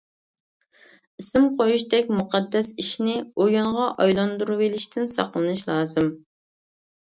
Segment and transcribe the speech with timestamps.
[1.23, 3.13] ئىسىم قويۇشتەك مۇقەددەس ئىشنى
[3.43, 6.11] ئويۇنغا ئايلاندۇرۇۋېلىشتىن ساقلىنىش لازىم.